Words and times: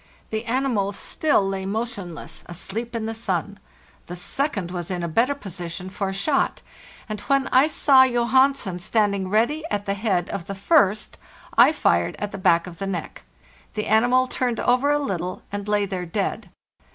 The 0.31 0.45
animals 0.45 0.95
still 0.97 1.47
lay 1.47 1.63
motionless, 1.63 2.43
asleep 2.47 2.95
in 2.95 3.05
the 3.05 3.13
sun. 3.13 3.59
The 4.07 4.15
second 4.15 4.71
was 4.71 4.89
in 4.89 5.03
a 5.03 5.07
better 5.07 5.35
position 5.35 5.91
390 5.91 5.99
FARTHEST 5.99 6.27
NORTH 6.27 6.37
for 6.41 6.41
a 6.41 6.49
shot, 6.49 6.61
and, 7.07 7.21
when 7.43 7.47
I 7.53 7.67
saw 7.67 8.03
Johansen 8.05 8.79
standing 8.79 9.29
ready 9.29 9.63
at 9.69 9.85
the 9.85 9.93
head 9.93 10.27
of 10.29 10.47
the 10.47 10.55
first, 10.55 11.19
I 11.55 11.71
fired 11.71 12.15
at 12.17 12.31
the 12.31 12.39
back 12.39 12.65
of 12.65 12.79
the 12.79 12.87
neck. 12.87 13.25
The 13.75 13.85
animal 13.85 14.25
turned 14.25 14.59
over 14.59 14.89
a 14.89 14.97
little, 14.97 15.43
and 15.51 15.67
lay 15.67 15.85
there 15.85 16.07
dead. 16.07 16.49